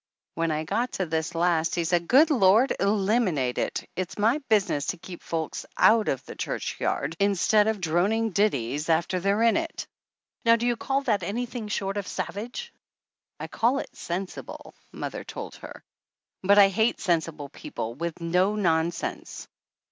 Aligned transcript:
When 0.33 0.49
I 0.49 0.63
got 0.63 0.93
to 0.93 1.05
this 1.05 1.35
last 1.35 1.75
he 1.75 1.83
said, 1.83 2.07
'Good 2.07 2.31
Lord! 2.31 2.75
Eliminate 2.79 3.59
it! 3.59 3.87
It's 3.95 4.17
my 4.17 4.39
business 4.49 4.87
to 4.87 4.97
keep 4.97 5.21
folks 5.21 5.63
out 5.77 6.07
of 6.07 6.25
the 6.25 6.35
churchyard 6.35 7.15
instead 7.19 7.67
of 7.67 7.79
droning 7.79 8.31
ditties 8.31 8.89
after 8.89 9.19
they're 9.19 9.43
in 9.43 9.57
it!' 9.57 9.85
Now, 10.43 10.55
do 10.55 10.65
you 10.65 10.75
call 10.75 11.01
that 11.03 11.21
anything 11.21 11.67
short 11.67 11.97
of 11.97 12.07
savage?" 12.07 12.73
"I 13.39 13.45
call 13.47 13.77
it 13.77 13.95
sensible," 13.95 14.73
mother 14.91 15.23
told 15.23 15.57
her. 15.57 15.83
"But 16.41 16.57
I 16.57 16.69
hate 16.69 16.99
sensible 16.99 17.49
people 17.49 17.93
with 17.93 18.19
no 18.19 18.55
non 18.55 18.89
sense 18.89 19.47